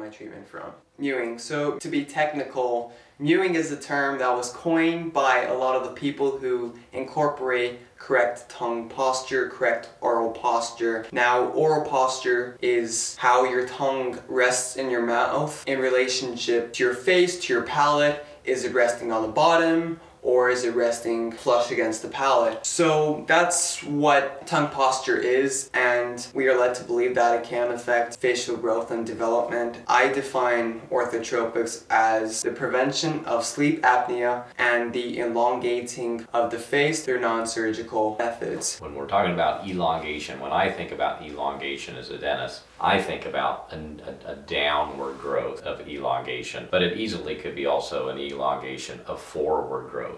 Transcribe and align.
my 0.00 0.08
treatment 0.08 0.48
from. 0.48 0.72
Mewing. 0.98 1.38
So, 1.38 1.78
to 1.78 1.88
be 1.88 2.04
technical, 2.04 2.92
mewing 3.18 3.54
is 3.54 3.70
a 3.70 3.76
term 3.76 4.18
that 4.18 4.34
was 4.34 4.50
coined 4.50 5.12
by 5.12 5.44
a 5.44 5.54
lot 5.54 5.76
of 5.76 5.84
the 5.84 5.92
people 5.92 6.38
who 6.38 6.74
incorporate 6.92 7.78
correct 7.98 8.48
tongue 8.48 8.88
posture, 8.88 9.48
correct 9.50 9.90
oral 10.00 10.30
posture. 10.30 11.06
Now, 11.12 11.46
oral 11.48 11.88
posture 11.88 12.58
is 12.60 13.16
how 13.16 13.44
your 13.44 13.68
tongue 13.68 14.18
rests 14.28 14.76
in 14.76 14.90
your 14.90 15.02
mouth 15.02 15.62
in 15.66 15.78
relationship 15.78 16.72
to 16.74 16.84
your 16.84 16.94
face, 16.94 17.38
to 17.40 17.52
your 17.52 17.62
palate. 17.62 18.24
Is 18.44 18.64
it 18.64 18.72
resting 18.74 19.12
on 19.12 19.22
the 19.22 19.28
bottom? 19.28 20.00
Or 20.22 20.50
is 20.50 20.64
it 20.64 20.74
resting 20.74 21.32
flush 21.32 21.70
against 21.70 22.02
the 22.02 22.08
palate? 22.08 22.64
So 22.66 23.24
that's 23.26 23.82
what 23.84 24.46
tongue 24.46 24.68
posture 24.68 25.16
is, 25.16 25.70
and 25.74 26.26
we 26.34 26.48
are 26.48 26.58
led 26.58 26.74
to 26.76 26.84
believe 26.84 27.14
that 27.14 27.40
it 27.40 27.44
can 27.44 27.70
affect 27.72 28.18
facial 28.18 28.56
growth 28.56 28.90
and 28.90 29.06
development. 29.06 29.78
I 29.86 30.08
define 30.08 30.80
orthotropics 30.90 31.84
as 31.90 32.42
the 32.42 32.50
prevention 32.50 33.24
of 33.24 33.44
sleep 33.44 33.82
apnea 33.82 34.44
and 34.58 34.92
the 34.92 35.18
elongating 35.18 36.26
of 36.32 36.50
the 36.50 36.58
face 36.58 37.04
through 37.04 37.20
non-surgical 37.20 38.16
methods. 38.18 38.78
When 38.78 38.94
we're 38.94 39.06
talking 39.06 39.32
about 39.32 39.68
elongation, 39.68 40.40
when 40.40 40.52
I 40.52 40.70
think 40.70 40.92
about 40.92 41.22
elongation 41.22 41.96
as 41.96 42.10
a 42.10 42.18
dentist, 42.18 42.62
I 42.80 43.00
think 43.02 43.26
about 43.26 43.72
a, 43.72 43.76
a, 43.76 44.32
a, 44.32 44.36
downward 44.36 45.18
growth 45.18 45.62
of 45.64 45.86
elongation, 45.86 46.66
but 46.70 46.82
it 46.82 46.98
easily 46.98 47.34
could 47.34 47.54
be 47.54 47.66
also 47.66 48.08
an 48.08 48.18
elongation 48.18 49.00
of 49.06 49.20
forward 49.20 49.90
growth. 49.90 50.09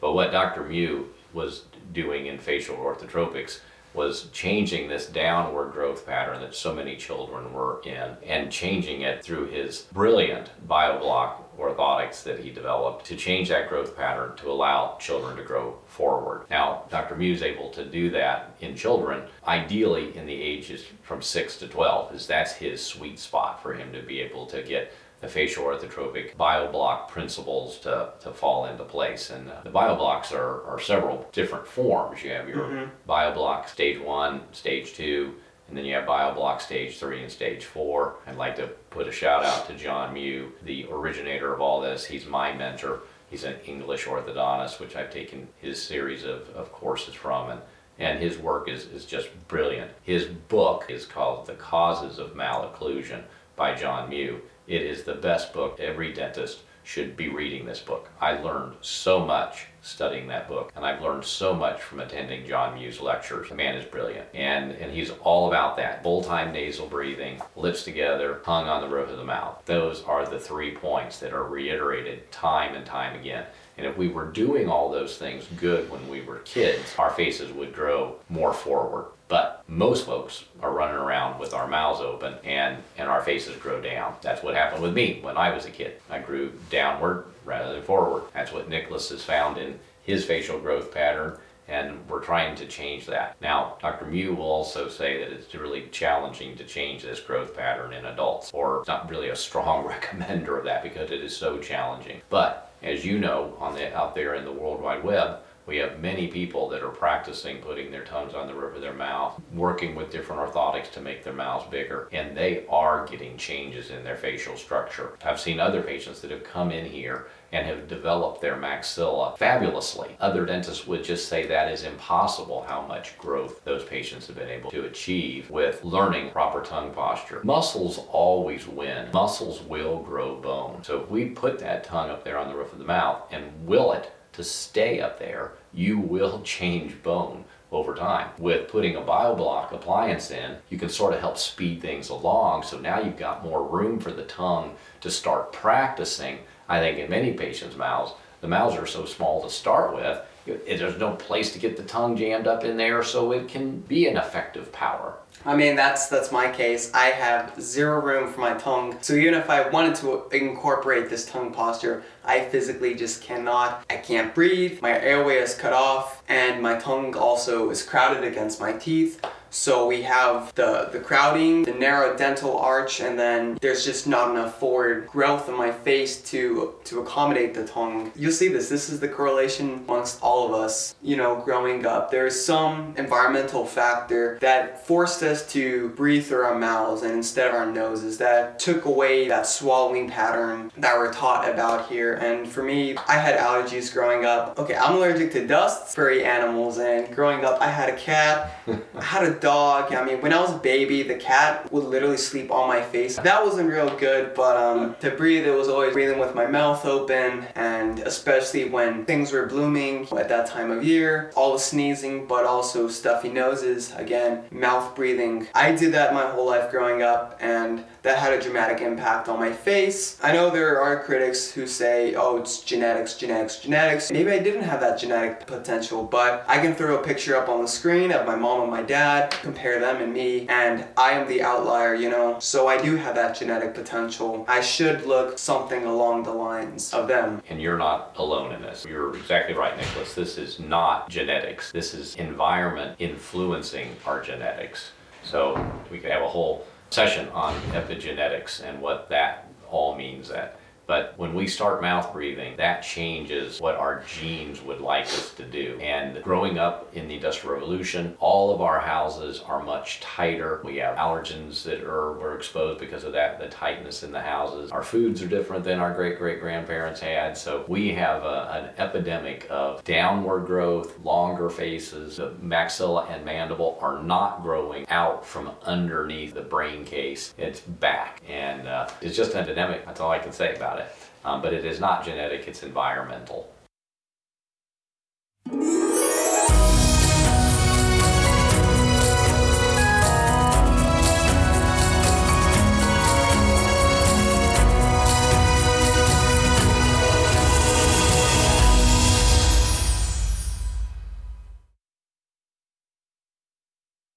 But 0.00 0.14
what 0.14 0.32
Dr. 0.32 0.64
Mew 0.64 1.12
was 1.32 1.64
doing 1.92 2.26
in 2.26 2.38
facial 2.38 2.76
orthotropics 2.76 3.60
was 3.92 4.28
changing 4.32 4.88
this 4.88 5.06
downward 5.06 5.72
growth 5.72 6.06
pattern 6.06 6.40
that 6.40 6.54
so 6.54 6.72
many 6.72 6.96
children 6.96 7.52
were 7.52 7.82
in 7.84 8.16
and 8.24 8.50
changing 8.50 9.00
it 9.02 9.24
through 9.24 9.46
his 9.46 9.80
brilliant 9.92 10.48
BioBlock 10.68 11.34
orthotics 11.58 12.22
that 12.22 12.38
he 12.38 12.50
developed 12.50 13.04
to 13.04 13.16
change 13.16 13.48
that 13.48 13.68
growth 13.68 13.96
pattern 13.96 14.36
to 14.36 14.50
allow 14.50 14.96
children 14.98 15.36
to 15.36 15.42
grow 15.42 15.76
forward. 15.86 16.46
Now, 16.48 16.84
Dr. 16.88 17.16
Mew 17.16 17.32
is 17.32 17.42
able 17.42 17.70
to 17.70 17.84
do 17.84 18.10
that 18.10 18.54
in 18.60 18.76
children, 18.76 19.24
ideally 19.46 20.16
in 20.16 20.24
the 20.24 20.40
ages 20.40 20.84
from 21.02 21.20
6 21.20 21.56
to 21.58 21.66
12, 21.66 22.10
because 22.10 22.26
that's 22.28 22.52
his 22.52 22.84
sweet 22.84 23.18
spot 23.18 23.60
for 23.60 23.74
him 23.74 23.92
to 23.92 24.02
be 24.02 24.20
able 24.20 24.46
to 24.46 24.62
get 24.62 24.92
the 25.20 25.28
facial 25.28 25.64
orthotropic 25.64 26.34
bioblock 26.36 27.08
principles 27.08 27.78
to, 27.80 28.10
to 28.20 28.32
fall 28.32 28.66
into 28.66 28.84
place. 28.84 29.30
And 29.30 29.50
uh, 29.50 29.60
the 29.62 29.70
bioblocks 29.70 30.32
are, 30.32 30.64
are 30.64 30.80
several 30.80 31.28
different 31.32 31.66
forms. 31.66 32.22
You 32.22 32.30
have 32.30 32.48
your 32.48 32.64
mm-hmm. 32.64 33.10
bioblock 33.10 33.68
stage 33.68 34.00
one, 34.00 34.42
stage 34.52 34.94
two, 34.94 35.34
and 35.70 35.78
then 35.78 35.84
you 35.84 35.94
have 35.94 36.04
BioBlock 36.04 36.60
Stage 36.60 36.98
3 36.98 37.22
and 37.22 37.30
Stage 37.30 37.64
4. 37.64 38.16
I'd 38.26 38.36
like 38.36 38.56
to 38.56 38.66
put 38.90 39.06
a 39.06 39.12
shout 39.12 39.44
out 39.44 39.68
to 39.68 39.76
John 39.76 40.12
Mew, 40.12 40.50
the 40.64 40.88
originator 40.90 41.54
of 41.54 41.60
all 41.60 41.80
this. 41.80 42.04
He's 42.04 42.26
my 42.26 42.52
mentor. 42.52 43.02
He's 43.30 43.44
an 43.44 43.54
English 43.64 44.06
orthodontist, 44.06 44.80
which 44.80 44.96
I've 44.96 45.12
taken 45.12 45.46
his 45.58 45.80
series 45.80 46.24
of, 46.24 46.48
of 46.56 46.72
courses 46.72 47.14
from. 47.14 47.50
And, 47.50 47.60
and 48.00 48.18
his 48.18 48.36
work 48.36 48.68
is, 48.68 48.86
is 48.86 49.04
just 49.04 49.28
brilliant. 49.46 49.92
His 50.02 50.24
book 50.24 50.86
is 50.88 51.06
called 51.06 51.46
The 51.46 51.54
Causes 51.54 52.18
of 52.18 52.34
Malocclusion 52.34 53.22
by 53.54 53.76
John 53.76 54.08
Mew. 54.08 54.40
It 54.70 54.82
is 54.82 55.02
the 55.02 55.14
best 55.14 55.52
book 55.52 55.80
every 55.80 56.12
dentist 56.12 56.60
should 56.84 57.16
be 57.16 57.28
reading 57.28 57.66
this 57.66 57.80
book. 57.80 58.08
I 58.20 58.40
learned 58.40 58.76
so 58.82 59.26
much 59.26 59.66
studying 59.82 60.28
that 60.28 60.46
book, 60.46 60.70
and 60.76 60.84
I've 60.84 61.02
learned 61.02 61.24
so 61.24 61.52
much 61.52 61.82
from 61.82 61.98
attending 61.98 62.46
John 62.46 62.76
Mew's 62.76 63.00
lectures. 63.00 63.48
The 63.48 63.56
man 63.56 63.74
is 63.74 63.84
brilliant, 63.84 64.28
and 64.32 64.70
and 64.70 64.92
he's 64.92 65.10
all 65.24 65.48
about 65.48 65.76
that 65.78 66.04
full 66.04 66.22
time 66.22 66.52
nasal 66.52 66.86
breathing, 66.86 67.42
lips 67.56 67.82
together, 67.82 68.42
hung 68.44 68.68
on 68.68 68.80
the 68.80 68.88
roof 68.88 69.10
of 69.10 69.18
the 69.18 69.24
mouth. 69.24 69.60
Those 69.66 70.04
are 70.04 70.24
the 70.24 70.38
three 70.38 70.70
points 70.76 71.18
that 71.18 71.32
are 71.32 71.42
reiterated 71.42 72.30
time 72.30 72.76
and 72.76 72.86
time 72.86 73.18
again. 73.18 73.46
And 73.76 73.88
if 73.88 73.96
we 73.96 74.06
were 74.06 74.26
doing 74.26 74.68
all 74.68 74.88
those 74.88 75.18
things 75.18 75.48
good 75.58 75.90
when 75.90 76.08
we 76.08 76.20
were 76.20 76.38
kids, 76.44 76.94
our 76.96 77.10
faces 77.10 77.52
would 77.52 77.74
grow 77.74 78.20
more 78.28 78.54
forward. 78.54 79.06
But 79.26 79.59
most 79.70 80.04
folks 80.04 80.44
are 80.60 80.72
running 80.72 80.96
around 80.96 81.38
with 81.38 81.54
our 81.54 81.68
mouths 81.68 82.00
open 82.00 82.34
and, 82.44 82.82
and 82.98 83.08
our 83.08 83.22
faces 83.22 83.56
grow 83.56 83.80
down. 83.80 84.16
That's 84.20 84.42
what 84.42 84.54
happened 84.54 84.82
with 84.82 84.92
me 84.92 85.20
when 85.22 85.36
I 85.36 85.54
was 85.54 85.64
a 85.64 85.70
kid. 85.70 86.00
I 86.10 86.18
grew 86.18 86.52
downward 86.70 87.26
rather 87.44 87.72
than 87.72 87.82
forward. 87.82 88.24
That's 88.34 88.52
what 88.52 88.68
Nicholas 88.68 89.08
has 89.10 89.24
found 89.24 89.58
in 89.58 89.78
his 90.02 90.24
facial 90.24 90.58
growth 90.58 90.92
pattern 90.92 91.38
and 91.68 91.96
we're 92.08 92.20
trying 92.20 92.56
to 92.56 92.66
change 92.66 93.06
that. 93.06 93.36
Now, 93.40 93.76
Dr. 93.80 94.04
Mew 94.04 94.34
will 94.34 94.44
also 94.44 94.88
say 94.88 95.20
that 95.20 95.32
it's 95.32 95.54
really 95.54 95.86
challenging 95.92 96.56
to 96.56 96.64
change 96.64 97.02
this 97.02 97.20
growth 97.20 97.56
pattern 97.56 97.92
in 97.92 98.06
adults, 98.06 98.50
or 98.52 98.82
not 98.88 99.08
really 99.08 99.28
a 99.28 99.36
strong 99.36 99.84
recommender 99.88 100.58
of 100.58 100.64
that 100.64 100.82
because 100.82 101.12
it 101.12 101.22
is 101.22 101.34
so 101.34 101.58
challenging. 101.58 102.22
But 102.28 102.72
as 102.82 103.04
you 103.04 103.20
know, 103.20 103.56
on 103.60 103.74
the 103.74 103.96
out 103.96 104.16
there 104.16 104.34
in 104.34 104.44
the 104.44 104.52
World 104.52 104.82
Wide 104.82 105.04
Web, 105.04 105.38
we 105.70 105.76
have 105.76 106.00
many 106.00 106.26
people 106.26 106.68
that 106.68 106.82
are 106.82 106.90
practicing 106.90 107.58
putting 107.58 107.92
their 107.92 108.02
tongues 108.02 108.34
on 108.34 108.48
the 108.48 108.54
roof 108.54 108.74
of 108.74 108.80
their 108.82 108.92
mouth, 108.92 109.40
working 109.52 109.94
with 109.94 110.10
different 110.10 110.42
orthotics 110.42 110.90
to 110.90 111.00
make 111.00 111.22
their 111.22 111.32
mouths 111.32 111.64
bigger, 111.70 112.08
and 112.10 112.36
they 112.36 112.66
are 112.68 113.06
getting 113.06 113.36
changes 113.36 113.90
in 113.90 114.02
their 114.02 114.16
facial 114.16 114.56
structure. 114.56 115.16
I've 115.24 115.38
seen 115.38 115.60
other 115.60 115.80
patients 115.80 116.20
that 116.22 116.32
have 116.32 116.42
come 116.42 116.72
in 116.72 116.84
here 116.84 117.28
and 117.52 117.64
have 117.68 117.86
developed 117.86 118.40
their 118.40 118.56
maxilla 118.56 119.38
fabulously. 119.38 120.16
Other 120.18 120.44
dentists 120.44 120.88
would 120.88 121.04
just 121.04 121.28
say 121.28 121.46
that 121.46 121.70
is 121.70 121.84
impossible 121.84 122.64
how 122.66 122.82
much 122.82 123.16
growth 123.16 123.62
those 123.64 123.84
patients 123.84 124.26
have 124.26 124.36
been 124.36 124.50
able 124.50 124.72
to 124.72 124.86
achieve 124.86 125.50
with 125.50 125.84
learning 125.84 126.32
proper 126.32 126.62
tongue 126.62 126.92
posture. 126.92 127.42
Muscles 127.44 128.00
always 128.10 128.66
win. 128.66 129.08
Muscles 129.12 129.62
will 129.62 130.00
grow 130.00 130.34
bone. 130.34 130.82
So 130.82 131.00
if 131.00 131.08
we 131.08 131.26
put 131.26 131.60
that 131.60 131.84
tongue 131.84 132.10
up 132.10 132.24
there 132.24 132.38
on 132.38 132.48
the 132.48 132.56
roof 132.56 132.72
of 132.72 132.80
the 132.80 132.84
mouth 132.84 133.22
and 133.30 133.52
will 133.64 133.92
it 133.92 134.12
to 134.32 134.44
stay 134.44 135.00
up 135.00 135.18
there, 135.18 135.52
you 135.72 135.98
will 135.98 136.42
change 136.42 137.02
bone 137.02 137.44
over 137.72 137.94
time. 137.94 138.30
With 138.38 138.68
putting 138.68 138.96
a 138.96 139.00
BioBlock 139.00 139.72
appliance 139.72 140.30
in, 140.30 140.56
you 140.68 140.78
can 140.78 140.88
sort 140.88 141.14
of 141.14 141.20
help 141.20 141.38
speed 141.38 141.80
things 141.80 142.08
along. 142.08 142.64
So 142.64 142.78
now 142.78 143.00
you've 143.00 143.16
got 143.16 143.44
more 143.44 143.66
room 143.66 144.00
for 144.00 144.10
the 144.10 144.24
tongue 144.24 144.74
to 145.02 145.10
start 145.10 145.52
practicing 145.52 146.40
I 146.70 146.78
think 146.78 146.98
in 146.98 147.10
many 147.10 147.32
patients' 147.32 147.76
mouths, 147.76 148.12
the 148.40 148.46
mouths 148.46 148.76
are 148.76 148.86
so 148.86 149.04
small 149.04 149.42
to 149.42 149.50
start 149.50 149.92
with, 149.92 150.20
there's 150.46 150.98
no 150.98 151.12
place 151.12 151.52
to 151.52 151.58
get 151.58 151.76
the 151.76 151.82
tongue 151.82 152.16
jammed 152.16 152.46
up 152.46 152.64
in 152.64 152.76
there 152.76 153.02
so 153.02 153.32
it 153.32 153.48
can 153.48 153.80
be 153.80 154.06
an 154.06 154.16
effective 154.16 154.72
power. 154.72 155.18
I 155.44 155.56
mean, 155.56 155.74
that's 155.74 156.08
that's 156.08 156.30
my 156.30 156.50
case. 156.50 156.92
I 156.92 157.06
have 157.06 157.60
zero 157.60 158.00
room 158.00 158.30
for 158.30 158.40
my 158.40 158.54
tongue. 158.54 158.98
So 159.00 159.14
even 159.14 159.34
if 159.34 159.48
I 159.48 159.68
wanted 159.70 159.94
to 159.96 160.28
incorporate 160.32 161.08
this 161.08 161.24
tongue 161.24 161.52
posture, 161.52 162.02
I 162.24 162.44
physically 162.44 162.94
just 162.94 163.22
cannot. 163.22 163.84
I 163.88 163.96
can't 163.96 164.34
breathe. 164.34 164.82
My 164.82 165.00
airway 165.00 165.36
is 165.36 165.54
cut 165.54 165.72
off 165.72 166.22
and 166.28 166.62
my 166.62 166.78
tongue 166.78 167.16
also 167.16 167.70
is 167.70 167.82
crowded 167.82 168.22
against 168.22 168.60
my 168.60 168.72
teeth. 168.72 169.24
So 169.50 169.86
we 169.86 170.02
have 170.02 170.54
the, 170.54 170.88
the 170.92 171.00
crowding, 171.00 171.64
the 171.64 171.74
narrow 171.74 172.16
dental 172.16 172.56
arch, 172.56 173.00
and 173.00 173.18
then 173.18 173.58
there's 173.60 173.84
just 173.84 174.06
not 174.06 174.30
enough 174.30 174.58
forward 174.58 175.08
growth 175.08 175.48
in 175.48 175.56
my 175.56 175.72
face 175.72 176.22
to, 176.30 176.74
to 176.84 177.00
accommodate 177.00 177.54
the 177.54 177.66
tongue. 177.66 178.12
You'll 178.14 178.32
see 178.32 178.48
this. 178.48 178.68
This 178.68 178.88
is 178.88 179.00
the 179.00 179.08
correlation 179.08 179.84
amongst 179.88 180.22
all 180.22 180.46
of 180.46 180.54
us, 180.54 180.94
you 181.02 181.16
know, 181.16 181.36
growing 181.36 181.84
up. 181.84 182.10
There's 182.10 182.40
some 182.42 182.94
environmental 182.96 183.66
factor 183.66 184.38
that 184.40 184.86
forced 184.86 185.22
us 185.22 185.50
to 185.52 185.88
breathe 185.90 186.26
through 186.26 186.44
our 186.44 186.58
mouths 186.58 187.02
and 187.02 187.12
instead 187.12 187.48
of 187.48 187.54
our 187.54 187.66
noses 187.66 188.18
that 188.18 188.60
took 188.60 188.84
away 188.84 189.28
that 189.28 189.46
swallowing 189.46 190.08
pattern 190.08 190.70
that 190.76 190.96
we're 190.96 191.12
taught 191.12 191.48
about 191.48 191.88
here. 191.88 192.14
And 192.14 192.48
for 192.48 192.62
me, 192.62 192.96
I 193.08 193.14
had 193.14 193.38
allergies 193.38 193.92
growing 193.92 194.24
up. 194.24 194.58
Okay, 194.58 194.76
I'm 194.76 194.94
allergic 194.94 195.32
to 195.32 195.46
dust, 195.46 195.94
furry 195.94 196.24
animals, 196.24 196.78
and 196.78 197.12
growing 197.14 197.44
up 197.44 197.60
I 197.60 197.68
had 197.68 197.88
a 197.88 197.96
cat, 197.96 198.60
I 198.94 199.02
had 199.02 199.24
a 199.24 199.39
dog. 199.40 199.92
I 199.92 200.04
mean, 200.04 200.20
when 200.20 200.32
I 200.32 200.40
was 200.40 200.52
a 200.52 200.58
baby, 200.58 201.02
the 201.02 201.16
cat 201.16 201.70
would 201.72 201.84
literally 201.84 202.16
sleep 202.16 202.50
on 202.50 202.68
my 202.68 202.82
face. 202.82 203.16
That 203.16 203.44
wasn't 203.44 203.68
real 203.68 203.94
good, 203.96 204.34
but 204.34 204.56
um, 204.56 204.96
to 205.00 205.10
breathe, 205.10 205.46
it 205.46 205.54
was 205.54 205.68
always 205.68 205.92
breathing 205.92 206.18
with 206.18 206.34
my 206.34 206.46
mouth 206.46 206.84
open, 206.84 207.46
and 207.54 208.00
especially 208.00 208.68
when 208.68 209.04
things 209.04 209.32
were 209.32 209.46
blooming 209.46 210.06
at 210.16 210.28
that 210.28 210.46
time 210.46 210.70
of 210.70 210.84
year, 210.84 211.32
all 211.36 211.52
the 211.52 211.58
sneezing, 211.58 212.26
but 212.26 212.44
also 212.44 212.88
stuffy 212.88 213.28
noses, 213.28 213.92
again, 213.96 214.44
mouth 214.50 214.94
breathing. 214.94 215.48
I 215.54 215.72
did 215.72 215.92
that 215.94 216.14
my 216.14 216.26
whole 216.26 216.46
life 216.46 216.70
growing 216.70 217.02
up, 217.02 217.38
and 217.40 217.84
that 218.02 218.18
had 218.18 218.32
a 218.32 218.40
dramatic 218.40 218.80
impact 218.80 219.28
on 219.28 219.38
my 219.38 219.52
face. 219.52 220.18
I 220.22 220.32
know 220.32 220.50
there 220.50 220.80
are 220.80 221.02
critics 221.02 221.50
who 221.50 221.66
say, 221.66 222.14
oh, 222.14 222.38
it's 222.38 222.60
genetics, 222.62 223.14
genetics, 223.14 223.58
genetics. 223.58 224.10
Maybe 224.10 224.30
I 224.30 224.38
didn't 224.38 224.62
have 224.62 224.80
that 224.80 224.98
genetic 224.98 225.46
potential, 225.46 226.04
but 226.04 226.44
I 226.48 226.58
can 226.58 226.74
throw 226.74 226.98
a 226.98 227.02
picture 227.02 227.36
up 227.36 227.48
on 227.48 227.60
the 227.62 227.68
screen 227.68 228.10
of 228.12 228.26
my 228.26 228.36
mom 228.36 228.62
and 228.62 228.70
my 228.70 228.82
dad, 228.82 229.29
compare 229.30 229.80
them 229.80 230.02
and 230.02 230.12
me, 230.12 230.46
and 230.48 230.84
I 230.96 231.12
am 231.12 231.28
the 231.28 231.42
outlier, 231.42 231.94
you 231.94 232.10
know? 232.10 232.38
So 232.40 232.66
I 232.66 232.80
do 232.80 232.96
have 232.96 233.14
that 233.14 233.36
genetic 233.38 233.74
potential. 233.74 234.44
I 234.48 234.60
should 234.60 235.06
look 235.06 235.38
something 235.38 235.84
along 235.84 236.24
the 236.24 236.32
lines 236.32 236.92
of 236.92 237.08
them. 237.08 237.42
And 237.48 237.60
you're 237.60 237.78
not 237.78 238.14
alone 238.16 238.52
in 238.52 238.62
this. 238.62 238.84
You're 238.88 239.16
exactly 239.16 239.54
right, 239.54 239.76
Nicholas. 239.76 240.14
This 240.14 240.38
is 240.38 240.60
not 240.60 241.08
genetics. 241.08 241.72
This 241.72 241.94
is 241.94 242.14
environment 242.16 242.96
influencing 242.98 243.96
our 244.06 244.22
genetics. 244.22 244.92
So 245.22 245.54
we 245.90 245.98
could 245.98 246.10
have 246.10 246.22
a 246.22 246.28
whole 246.28 246.66
session 246.90 247.28
on 247.28 247.54
epigenetics 247.72 248.62
and 248.64 248.80
what 248.80 249.08
that 249.10 249.48
all 249.70 249.94
means 249.96 250.28
that 250.28 250.58
but 250.90 251.14
when 251.16 251.34
we 251.34 251.46
start 251.46 251.80
mouth 251.80 252.12
breathing, 252.12 252.56
that 252.56 252.82
changes 252.82 253.60
what 253.60 253.76
our 253.76 254.02
genes 254.08 254.60
would 254.60 254.80
like 254.80 255.04
us 255.04 255.32
to 255.34 255.44
do. 255.44 255.78
And 255.80 256.20
growing 256.20 256.58
up 256.58 256.90
in 256.96 257.06
the 257.06 257.14
Industrial 257.14 257.54
Revolution, 257.54 258.16
all 258.18 258.52
of 258.52 258.60
our 258.60 258.80
houses 258.80 259.40
are 259.46 259.62
much 259.62 260.00
tighter. 260.00 260.60
We 260.64 260.78
have 260.78 260.96
allergens 260.96 261.62
that 261.62 261.84
are 261.84 262.14
were 262.14 262.34
exposed 262.34 262.80
because 262.80 263.04
of 263.04 263.12
that, 263.12 263.38
the 263.38 263.46
tightness 263.46 264.02
in 264.02 264.10
the 264.10 264.20
houses. 264.20 264.72
Our 264.72 264.82
foods 264.82 265.22
are 265.22 265.28
different 265.28 265.62
than 265.62 265.78
our 265.78 265.94
great 265.94 266.18
great 266.18 266.40
grandparents 266.40 266.98
had. 266.98 267.38
So 267.38 267.64
we 267.68 267.92
have 267.92 268.24
a, 268.24 268.50
an 268.50 268.70
epidemic 268.84 269.46
of 269.48 269.84
downward 269.84 270.46
growth, 270.46 270.98
longer 271.04 271.48
faces. 271.50 272.16
The 272.16 272.30
maxilla 272.42 273.08
and 273.12 273.24
mandible 273.24 273.78
are 273.80 274.02
not 274.02 274.42
growing 274.42 274.88
out 274.88 275.24
from 275.24 275.52
underneath 275.62 276.34
the 276.34 276.42
brain 276.42 276.84
case. 276.84 277.32
It's 277.38 277.60
back. 277.60 278.22
And 278.28 278.66
uh, 278.66 278.88
it's 279.00 279.16
just 279.16 279.34
an 279.34 279.44
epidemic. 279.44 279.86
That's 279.86 280.00
all 280.00 280.10
I 280.10 280.18
can 280.18 280.32
say 280.32 280.56
it. 280.80 280.86
Um, 281.24 281.42
but 281.42 281.52
it 281.52 281.64
is 281.64 281.80
not 281.80 282.04
genetic, 282.04 282.48
it's 282.48 282.62
environmental. 282.62 283.52